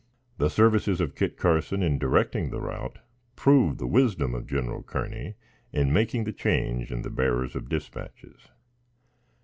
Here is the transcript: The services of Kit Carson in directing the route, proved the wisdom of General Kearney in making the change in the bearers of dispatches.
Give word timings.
The 0.39 0.49
services 0.49 0.99
of 0.99 1.13
Kit 1.13 1.37
Carson 1.37 1.83
in 1.83 1.99
directing 1.99 2.49
the 2.49 2.59
route, 2.59 2.97
proved 3.35 3.77
the 3.77 3.85
wisdom 3.85 4.33
of 4.33 4.47
General 4.47 4.81
Kearney 4.81 5.35
in 5.71 5.93
making 5.93 6.23
the 6.23 6.33
change 6.33 6.91
in 6.91 7.03
the 7.03 7.11
bearers 7.11 7.55
of 7.55 7.69
dispatches. 7.69 8.47